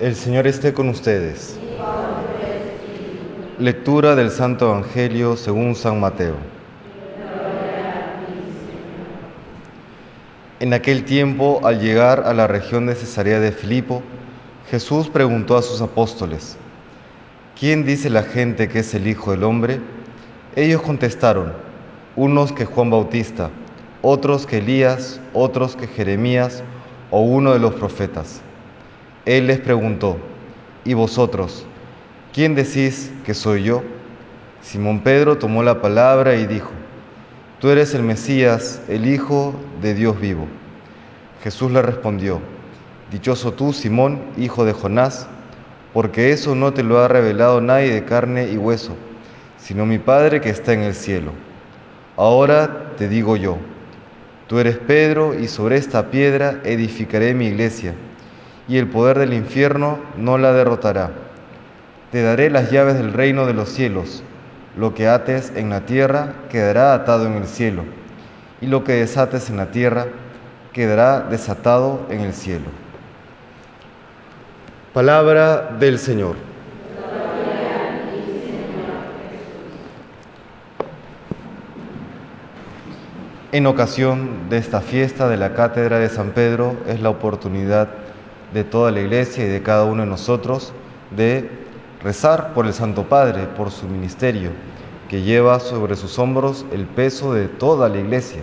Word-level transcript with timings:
El 0.00 0.16
Señor 0.16 0.46
esté 0.46 0.72
con 0.72 0.88
ustedes. 0.88 1.58
Lectura 3.58 4.16
del 4.16 4.30
Santo 4.30 4.70
Evangelio 4.70 5.36
según 5.36 5.74
San 5.74 6.00
Mateo. 6.00 6.36
En 10.58 10.72
aquel 10.72 11.04
tiempo, 11.04 11.60
al 11.64 11.80
llegar 11.80 12.22
a 12.24 12.32
la 12.32 12.46
región 12.46 12.86
de 12.86 12.94
Cesarea 12.94 13.40
de 13.40 13.52
Filipo, 13.52 14.02
Jesús 14.70 15.10
preguntó 15.10 15.58
a 15.58 15.62
sus 15.62 15.82
apóstoles, 15.82 16.56
¿quién 17.58 17.84
dice 17.84 18.08
la 18.08 18.22
gente 18.22 18.68
que 18.68 18.78
es 18.78 18.94
el 18.94 19.06
Hijo 19.06 19.32
del 19.32 19.44
Hombre? 19.44 19.80
Ellos 20.56 20.80
contestaron, 20.80 21.52
unos 22.16 22.52
que 22.52 22.64
Juan 22.64 22.88
Bautista, 22.88 23.50
otros 24.00 24.46
que 24.46 24.58
Elías, 24.58 25.20
otros 25.34 25.76
que 25.76 25.86
Jeremías 25.86 26.62
o 27.10 27.20
uno 27.20 27.52
de 27.52 27.58
los 27.58 27.74
profetas. 27.74 28.40
Él 29.26 29.48
les 29.48 29.60
preguntó, 29.60 30.16
¿y 30.82 30.94
vosotros? 30.94 31.66
¿Quién 32.32 32.54
decís 32.54 33.12
que 33.26 33.34
soy 33.34 33.64
yo? 33.64 33.82
Simón 34.62 35.00
Pedro 35.00 35.36
tomó 35.36 35.62
la 35.62 35.82
palabra 35.82 36.36
y 36.36 36.46
dijo, 36.46 36.70
Tú 37.58 37.68
eres 37.68 37.94
el 37.94 38.02
Mesías, 38.02 38.80
el 38.88 39.06
Hijo 39.06 39.54
de 39.82 39.92
Dios 39.92 40.18
vivo. 40.18 40.46
Jesús 41.44 41.70
le 41.70 41.82
respondió, 41.82 42.40
Dichoso 43.10 43.52
tú, 43.52 43.74
Simón, 43.74 44.22
hijo 44.38 44.64
de 44.64 44.72
Jonás, 44.72 45.28
porque 45.92 46.32
eso 46.32 46.54
no 46.54 46.72
te 46.72 46.82
lo 46.82 46.98
ha 47.00 47.08
revelado 47.08 47.60
nadie 47.60 47.92
de 47.92 48.04
carne 48.04 48.48
y 48.50 48.56
hueso, 48.56 48.94
sino 49.58 49.84
mi 49.84 49.98
Padre 49.98 50.40
que 50.40 50.48
está 50.48 50.72
en 50.72 50.80
el 50.80 50.94
cielo. 50.94 51.32
Ahora 52.16 52.94
te 52.96 53.06
digo 53.06 53.36
yo, 53.36 53.58
tú 54.46 54.58
eres 54.58 54.78
Pedro 54.78 55.38
y 55.38 55.46
sobre 55.46 55.76
esta 55.76 56.10
piedra 56.10 56.60
edificaré 56.64 57.34
mi 57.34 57.48
iglesia 57.48 57.94
y 58.70 58.78
el 58.78 58.86
poder 58.86 59.18
del 59.18 59.34
infierno 59.34 59.98
no 60.16 60.38
la 60.38 60.52
derrotará. 60.52 61.10
Te 62.12 62.22
daré 62.22 62.50
las 62.50 62.70
llaves 62.70 62.94
del 62.94 63.12
reino 63.12 63.44
de 63.46 63.52
los 63.52 63.68
cielos. 63.68 64.22
Lo 64.76 64.94
que 64.94 65.08
ates 65.08 65.52
en 65.56 65.70
la 65.70 65.80
tierra 65.86 66.34
quedará 66.50 66.94
atado 66.94 67.26
en 67.26 67.32
el 67.32 67.48
cielo, 67.48 67.82
y 68.60 68.68
lo 68.68 68.84
que 68.84 68.92
desates 68.92 69.50
en 69.50 69.56
la 69.56 69.72
tierra 69.72 70.06
quedará 70.72 71.18
desatado 71.18 72.06
en 72.10 72.20
el 72.20 72.32
cielo. 72.32 72.66
Palabra 74.94 75.72
del 75.80 75.98
Señor. 75.98 76.36
En 83.50 83.66
ocasión 83.66 84.48
de 84.48 84.58
esta 84.58 84.80
fiesta 84.80 85.28
de 85.28 85.36
la 85.36 85.54
Cátedra 85.54 85.98
de 85.98 86.08
San 86.08 86.30
Pedro 86.30 86.76
es 86.86 87.00
la 87.00 87.10
oportunidad 87.10 87.88
de 87.88 88.10
toda 88.70 88.90
la 88.90 89.00
iglesia 89.00 89.44
y 89.44 89.48
de 89.48 89.62
cada 89.62 89.84
uno 89.84 90.02
de 90.02 90.08
nosotros 90.08 90.72
de 91.10 91.50
rezar 92.02 92.52
por 92.54 92.66
el 92.66 92.72
Santo 92.72 93.04
Padre, 93.04 93.46
por 93.56 93.70
su 93.70 93.86
ministerio, 93.86 94.50
que 95.08 95.22
lleva 95.22 95.60
sobre 95.60 95.96
sus 95.96 96.18
hombros 96.18 96.64
el 96.72 96.86
peso 96.86 97.34
de 97.34 97.48
toda 97.48 97.88
la 97.88 97.98
iglesia. 97.98 98.40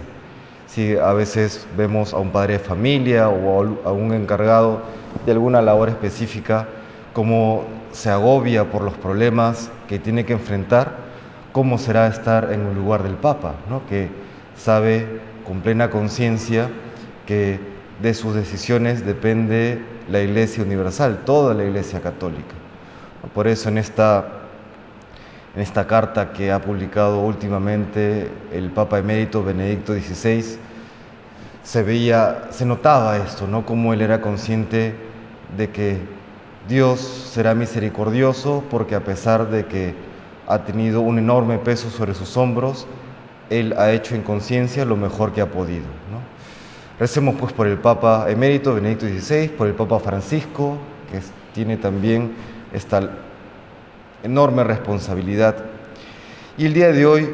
Si 0.67 0.97
a 0.97 1.13
veces 1.13 1.65
vemos 1.77 2.13
a 2.13 2.17
un 2.17 2.31
padre 2.31 2.53
de 2.53 2.59
familia 2.59 3.29
o 3.29 3.63
a 3.85 3.91
un 3.91 4.13
encargado 4.13 4.81
de 5.25 5.31
alguna 5.31 5.61
labor 5.61 5.89
específica, 5.89 6.67
cómo 7.13 7.63
se 7.91 8.09
agobia 8.09 8.69
por 8.69 8.83
los 8.83 8.93
problemas 8.95 9.71
que 9.87 9.97
tiene 9.97 10.25
que 10.25 10.33
enfrentar, 10.33 11.07
cómo 11.51 11.77
será 11.77 12.07
estar 12.07 12.51
en 12.51 12.67
el 12.67 12.75
lugar 12.75 13.01
del 13.01 13.15
Papa, 13.15 13.55
¿no? 13.69 13.85
que 13.87 14.09
sabe 14.55 15.21
con 15.45 15.61
plena 15.61 15.89
conciencia 15.89 16.69
que 17.25 17.76
de 18.01 18.13
sus 18.13 18.35
decisiones 18.35 19.05
depende 19.05 19.81
la 20.09 20.21
Iglesia 20.21 20.63
Universal, 20.63 21.23
toda 21.25 21.53
la 21.53 21.63
Iglesia 21.63 22.01
Católica. 22.01 22.53
Por 23.33 23.47
eso 23.47 23.69
en 23.69 23.77
esta, 23.77 24.25
en 25.55 25.61
esta 25.61 25.87
carta 25.87 26.31
que 26.31 26.51
ha 26.51 26.61
publicado 26.61 27.21
últimamente 27.21 28.29
el 28.53 28.69
Papa 28.71 28.99
emérito 28.99 29.43
Benedicto 29.43 29.93
XVI, 29.93 30.57
se 31.63 31.83
veía, 31.83 32.47
se 32.51 32.65
notaba 32.65 33.17
esto, 33.17 33.47
¿no? 33.47 33.65
Como 33.65 33.93
él 33.93 34.01
era 34.01 34.21
consciente 34.21 34.95
de 35.57 35.69
que 35.69 35.97
Dios 36.67 36.99
será 37.01 37.55
misericordioso 37.55 38.63
porque 38.69 38.95
a 38.95 39.03
pesar 39.03 39.49
de 39.49 39.65
que 39.65 39.93
ha 40.47 40.59
tenido 40.59 41.01
un 41.01 41.17
enorme 41.19 41.57
peso 41.57 41.89
sobre 41.89 42.13
sus 42.13 42.37
hombros, 42.37 42.87
él 43.49 43.73
ha 43.77 43.91
hecho 43.91 44.15
en 44.15 44.21
conciencia 44.21 44.85
lo 44.85 44.95
mejor 44.95 45.33
que 45.33 45.41
ha 45.41 45.49
podido. 45.49 45.85
¿no? 46.11 46.26
Recemos 46.99 47.35
pues 47.39 47.53
por 47.53 47.67
el 47.67 47.77
Papa 47.77 48.25
emérito 48.27 48.73
Benedicto 48.73 49.05
XVI, 49.05 49.49
por 49.49 49.67
el 49.67 49.75
Papa 49.75 49.99
Francisco, 49.99 50.79
que 51.11 51.19
tiene 51.53 51.77
también 51.77 52.31
esta 52.73 53.07
enorme 54.23 54.63
responsabilidad. 54.63 55.57
Y 56.57 56.65
el 56.65 56.73
día 56.73 56.91
de 56.91 57.05
hoy 57.05 57.29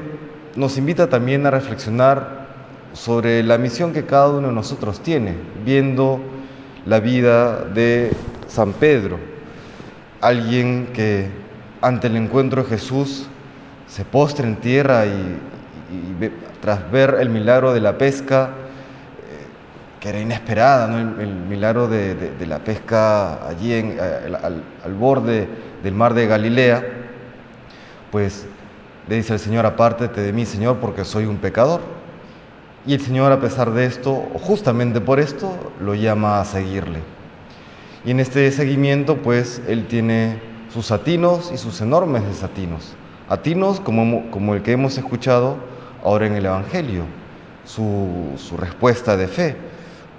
nos 0.58 0.78
invita 0.78 1.08
también 1.08 1.46
a 1.46 1.52
reflexionar 1.52 2.46
sobre 2.92 3.42
la 3.42 3.58
misión 3.58 3.94
que 3.94 4.06
cada 4.06 4.32
uno 4.32 4.50
de 4.50 4.54
nosotros 4.54 5.00
tiene, 5.00 5.34
viendo 5.64 6.20
la 6.86 7.00
vida 7.00 7.64
de 7.64 8.12
San 8.50 8.74
Pedro, 8.74 9.18
alguien 10.20 10.90
que 10.94 11.30
ante 11.80 12.08
el 12.08 12.18
encuentro 12.18 12.64
de 12.64 12.70
Jesús 12.70 13.28
se 13.88 14.04
postra 14.04 14.46
en 14.46 14.58
tierra 14.58 15.06
y, 15.06 15.40
tras 16.60 16.92
ver 16.92 17.16
el 17.22 17.30
milagro 17.30 17.74
de 17.74 17.80
la 17.80 17.98
pesca, 17.98 18.50
que 20.04 20.10
era 20.10 20.20
inesperada, 20.20 20.88
¿no? 20.90 21.22
el, 21.22 21.30
milagro 21.30 21.88
de, 21.88 22.34
la 22.46 22.60
pesca 22.60 23.48
allí 23.48 23.72
en, 23.72 23.98
al, 24.02 24.94
borde 24.96 25.48
del 25.82 25.94
mar 25.94 26.14
de 26.14 26.28
Galilea, 26.28 26.86
pues 28.12 28.46
le 29.08 29.16
dice 29.16 29.32
al 29.32 29.40
Señor, 29.40 29.66
apártate 29.66 30.20
de 30.20 30.34
mí, 30.34 30.46
Señor, 30.46 30.80
porque 30.82 31.06
soy 31.06 31.24
un 31.24 31.38
pecador. 31.38 31.80
Y 32.86 32.96
el 32.96 33.00
Señor, 33.00 33.32
a 33.32 33.40
pesar 33.40 33.72
de 33.72 33.86
esto, 33.86 34.12
o 34.12 34.40
justamente 34.40 35.00
por 35.00 35.22
esto, 35.22 35.56
lo 35.80 35.96
llama 35.96 36.42
a 36.42 36.44
seguirle. 36.44 37.00
Y 38.04 38.12
en 38.12 38.20
este 38.20 38.52
seguimiento, 38.52 39.20
pues, 39.20 39.62
Él 39.70 39.88
tiene 39.88 40.38
sus 40.74 40.92
atinos 40.92 41.50
y 41.54 41.58
sus 41.58 41.80
enormes 41.80 42.26
desatinos. 42.26 42.94
Atinos 43.30 43.80
como, 43.80 44.54
el 44.54 44.64
que 44.64 44.74
hemos 44.74 44.98
escuchado 44.98 45.56
ahora 46.04 46.28
en 46.28 46.34
el 46.34 46.46
Evangelio, 46.46 47.06
su 47.64 48.58
respuesta 48.58 49.16
de 49.16 49.30
fe 49.30 49.56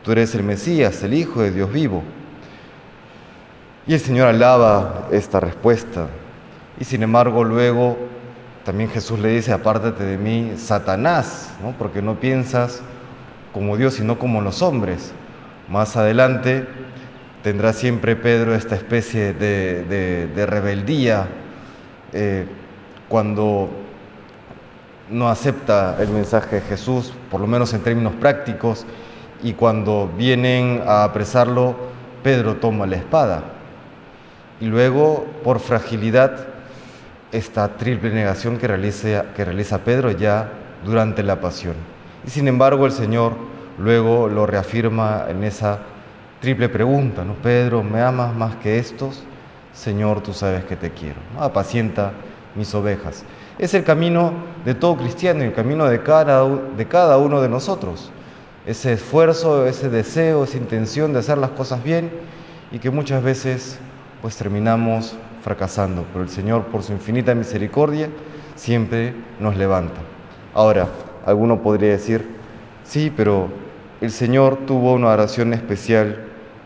Tú 0.05 0.13
eres 0.13 0.35
el 0.35 0.43
Mesías, 0.43 1.03
el 1.03 1.15
Hijo 1.15 1.41
de 1.41 1.51
Dios 1.51 1.73
vivo. 1.73 2.03
Y 3.87 3.95
el 3.95 4.01
Señor 4.01 4.29
alaba 4.29 5.09
esta 5.11 5.41
respuesta. 5.41 6.09
Y 6.79 6.85
sin 6.85 7.03
embargo 7.03 7.43
luego 7.43 7.97
también 8.65 8.91
Jesús 8.91 9.19
le 9.19 9.29
dice, 9.29 9.53
apártate 9.53 10.05
de 10.05 10.19
mí, 10.19 10.53
Satanás, 10.57 11.55
¿no? 11.63 11.73
porque 11.79 12.03
no 12.03 12.21
piensas 12.21 12.83
como 13.53 13.77
Dios, 13.77 13.95
sino 13.95 14.19
como 14.19 14.43
los 14.43 14.61
hombres. 14.61 15.13
Más 15.69 15.97
adelante 15.97 16.67
tendrá 17.43 17.73
siempre 17.73 18.17
Pedro 18.17 18.55
esta 18.55 18.75
especie 18.75 19.33
de, 19.33 20.47
rebeldía 20.47 21.29
eh, 22.13 22.47
cuando 23.09 23.71
no 25.11 25.29
acepta 25.29 25.97
el 26.01 26.09
mensaje 26.09 26.57
de 26.57 26.63
Jesús, 26.63 27.13
por 27.31 27.41
lo 27.41 27.47
menos 27.47 27.73
en 27.75 27.81
términos 27.81 28.15
prácticos, 28.15 28.87
y 29.45 29.53
cuando 29.53 30.11
vienen 30.17 30.83
a 30.87 31.05
apresarlo, 31.05 31.77
Pedro 32.23 32.57
toma 32.57 32.87
la 32.87 32.97
espada. 32.97 33.43
Y 34.59 34.65
luego, 34.65 35.27
por 35.45 35.61
fragilidad, 35.61 36.47
esta 37.31 37.77
triple 37.77 38.11
negación 38.11 38.57
que 38.57 38.67
realiza, 38.67 39.27
que 39.37 39.45
realiza 39.45 39.85
Pedro 39.85 40.11
ya 40.11 40.49
durante 40.83 41.23
la 41.23 41.43
pasión. 41.43 41.75
Y 42.27 42.31
sin 42.31 42.49
embargo, 42.49 42.87
el 42.87 42.93
Señor 42.93 43.35
luego 43.79 44.29
lo 44.29 44.47
reafirma 44.47 45.27
en 45.29 45.45
esa 45.45 45.81
triple 46.41 46.71
pregunta, 46.71 47.23
¿no? 47.23 47.35
Pedro, 47.35 47.83
¿me 47.83 48.01
amas 48.01 48.35
más 48.35 48.57
que 48.57 48.79
estos? 48.79 49.25
Señor, 49.75 50.23
tú 50.23 50.33
sabes 50.33 50.65
que 50.65 50.77
te 50.77 50.91
quiero. 50.91 51.21
Apacienta 51.39 52.13
mis 52.55 52.75
ovejas. 52.75 53.25
Es 53.59 53.75
el 53.75 53.85
camino 53.85 54.33
de 54.65 54.75
todo 54.75 54.97
cristiano 54.97 55.45
y 55.45 55.49
el 55.49 55.53
camino 55.53 55.85
de 55.85 56.03
cada, 56.03 56.49
de 56.49 56.89
cada 56.89 57.19
uno 57.19 57.43
de 57.43 57.51
nosotros 57.51 58.11
ese 58.67 58.95
esfuerzo, 58.95 59.67
ese 59.67 59.91
deseo, 59.91 60.45
esa 60.45 60.57
intención 60.57 61.13
de 61.13 61.19
hacer 61.19 61.39
las 61.39 61.51
cosas 61.51 61.83
bien 61.85 62.11
y 62.73 62.79
que 62.79 62.91
muchas 62.91 63.23
veces 63.23 63.79
pues 64.23 64.37
terminamos 64.37 65.17
fracasando. 65.43 66.05
Pero 66.13 66.25
el 66.25 66.31
Señor, 66.31 66.65
por 66.67 66.83
su 66.83 66.93
infinita 66.93 67.35
misericordia, 67.35 68.09
siempre 68.55 69.15
nos 69.39 69.57
levanta. 69.57 70.01
Ahora, 70.55 70.89
alguno 71.27 71.63
podría 71.63 71.91
decir, 71.91 72.27
sí, 72.85 73.13
pero 73.15 73.49
el 74.01 74.11
Señor 74.11 74.59
tuvo 74.67 74.95
una 74.95 75.09
oración 75.09 75.53
especial 75.53 76.25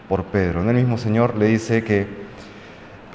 por 0.09 0.25
Pedro. 0.25 0.69
El 0.69 0.77
mismo 0.77 0.99
Señor 0.99 1.37
le 1.37 1.47
dice 1.47 1.83
que 1.83 2.06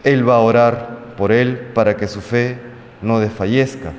Él 0.03 0.27
va 0.27 0.35
a 0.35 0.39
orar 0.39 1.03
por 1.15 1.31
él 1.31 1.71
para 1.73 1.95
que 1.95 2.07
su 2.07 2.21
fe 2.21 2.57
no 3.01 3.19
desfallezca. 3.19 3.91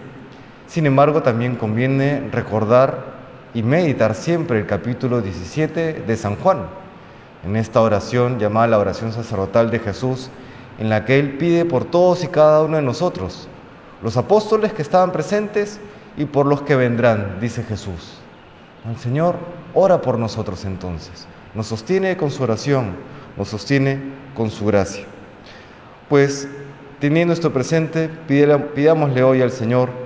Sin 0.67 0.87
embargo, 0.87 1.23
también 1.23 1.57
conviene 1.57 2.29
recordar 2.33 3.15
y 3.55 3.63
meditar 3.63 4.17
siempre 4.17 4.59
el 4.59 4.67
capítulo 4.67 5.21
17 5.21 6.03
de 6.07 6.17
San 6.17 6.37
Juan, 6.37 6.67
en 7.45 7.55
esta 7.55 7.81
oración 7.81 8.41
llamada 8.41 8.67
la 8.67 8.79
oración 8.79 9.13
sacerdotal 9.13 9.71
de 9.71 9.79
Jesús, 9.79 10.29
en 10.79 10.89
la 10.89 11.05
que 11.05 11.21
Él 11.21 11.39
pide 11.39 11.65
por 11.65 11.85
todos 11.85 12.25
y 12.25 12.29
cada 12.29 12.65
uno 12.65 12.77
de 12.77 12.83
nosotros, 12.83 13.49
los 14.03 14.17
apóstoles 14.17 14.73
que 14.73 14.83
estaban 14.83 15.13
presentes 15.13 15.81
y 16.17 16.25
por 16.25 16.47
los 16.47 16.63
que 16.63 16.75
vendrán, 16.75 17.39
dice 17.41 17.63
Jesús. 17.63 18.19
El 18.89 18.99
Señor 18.99 19.37
ora 19.73 20.03
por 20.03 20.19
nosotros 20.19 20.65
entonces, 20.65 21.27
nos 21.55 21.69
sostiene 21.69 22.17
con 22.17 22.33
su 22.33 22.43
oración, 22.43 22.97
nos 23.37 23.49
sostiene 23.49 24.01
con 24.35 24.51
su 24.51 24.67
gracia. 24.67 25.05
Pues 26.09 26.49
teniendo 26.99 27.33
esto 27.33 27.53
presente, 27.53 28.11
pidámosle 28.27 29.23
hoy 29.23 29.43
al 29.43 29.53
Señor, 29.53 30.04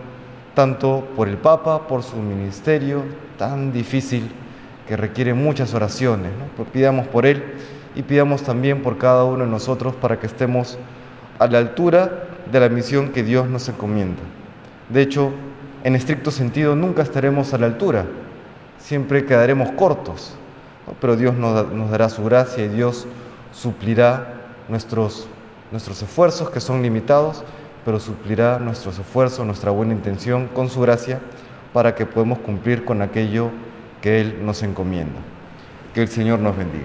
tanto 0.59 1.07
por 1.15 1.29
el 1.29 1.37
Papa, 1.37 1.87
por 1.87 2.03
su 2.03 2.17
ministerio 2.17 3.05
tan 3.39 3.73
difícil 3.73 4.29
que 4.89 4.97
requiere 4.97 5.33
muchas 5.33 5.73
oraciones, 5.73 6.33
pues 6.57 6.69
pidamos 6.71 7.07
por 7.07 7.27
Él 7.27 7.45
y 7.95 8.03
pidamos 8.03 8.43
también 8.43 8.83
por 8.83 8.99
cada 8.99 9.23
uno 9.23 9.45
de 9.45 9.51
nosotros 9.53 9.95
para 9.95 10.19
que 10.19 10.27
estemos 10.27 10.77
a 11.39 11.47
la 11.47 11.59
altura 11.59 12.25
de 12.51 12.59
la 12.59 12.69
misión 12.69 13.11
que 13.11 13.23
Dios 13.23 13.49
nos 13.49 13.69
encomienda. 13.69 14.21
De 14.89 15.01
hecho, 15.01 15.31
en 15.85 15.95
estricto 15.95 16.33
sentido, 16.33 16.75
nunca 16.75 17.03
estaremos 17.03 17.55
a 17.55 17.59
la 17.59 17.67
altura, 17.67 18.07
siempre 18.79 19.27
quedaremos 19.27 19.71
cortos, 19.77 20.35
pero 21.01 21.15
Dios 21.15 21.37
nos, 21.37 21.73
nos, 21.73 21.89
dará 21.89 22.09
su 22.09 22.25
gracia 22.25 22.65
y 22.65 22.69
Dios 22.69 23.07
suplirá 23.53 24.35
nuestros, 24.69 25.29
nuestros 25.71 26.03
esfuerzos 26.03 26.51
que 26.51 26.59
son 26.59 26.83
limitados, 26.83 27.45
pero 27.89 27.99
suplirá 27.99 28.59
nuestros 28.59 28.99
esfuerzos, 28.99 29.47
nuestra 29.47 29.71
buena 29.71 29.95
intención 29.95 30.47
con 30.49 30.69
su 30.69 30.79
gracia 30.83 31.21
para 31.73 31.95
que 31.95 32.05
podamos 32.05 32.39
cumplir 32.41 32.85
con 32.85 33.01
aquello 33.01 33.51
que 34.03 34.21
Él 34.21 34.45
nos 34.45 34.63
encomienda. 34.63 35.19
Que 35.95 36.03
el 36.03 36.09
Señor 36.09 36.39
nos 36.39 36.55
bendiga. 36.55 36.85